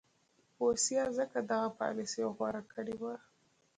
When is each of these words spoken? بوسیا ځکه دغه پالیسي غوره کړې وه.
بوسیا 0.57 1.03
ځکه 1.17 1.37
دغه 1.51 1.67
پالیسي 1.79 2.23
غوره 2.35 2.61
کړې 2.73 2.95
وه. 3.01 3.15